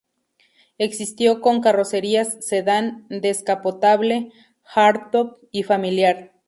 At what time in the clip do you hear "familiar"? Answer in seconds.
5.61-6.31